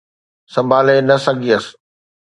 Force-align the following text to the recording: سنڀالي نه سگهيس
سنڀالي 0.53 0.97
نه 1.09 1.15
سگهيس 1.25 1.65